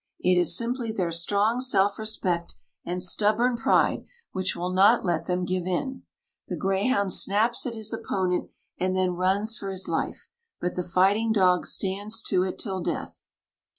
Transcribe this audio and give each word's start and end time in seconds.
It 0.19 0.35
is 0.35 0.57
simply 0.57 0.91
their 0.91 1.11
strong 1.11 1.59
self 1.59 1.99
respect 1.99 2.55
and 2.83 3.03
stubborn 3.03 3.55
pride 3.55 4.03
which 4.31 4.55
will 4.55 4.71
not 4.71 5.05
let 5.05 5.25
them 5.25 5.45
give 5.45 5.67
in. 5.67 6.01
The 6.47 6.57
greyhound 6.57 7.13
snaps 7.13 7.67
at 7.67 7.75
his 7.75 7.93
opponent 7.93 8.49
and 8.79 8.95
then 8.95 9.11
runs 9.13 9.59
for 9.59 9.69
his 9.69 9.87
life, 9.87 10.31
but 10.59 10.73
the 10.73 10.81
fighting 10.81 11.31
dog 11.31 11.67
stands 11.67 12.23
to 12.23 12.41
it 12.41 12.57
till 12.57 12.81
death. 12.81 13.25